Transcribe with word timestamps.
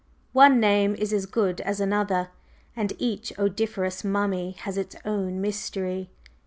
One 0.33 0.59
name 0.59 0.95
is 0.95 1.13
as 1.13 1.27
good 1.27 1.61
as 1.61 1.79
another, 1.79 2.29
and 2.75 2.91
each 2.97 3.31
odoriferous 3.37 4.03
mummy 4.03 4.53
has 4.63 4.75
its 4.75 4.95
own 5.05 5.39
mystery." 5.41 6.09